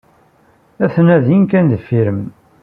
[0.83, 2.21] Aten-a din kan deffir-m.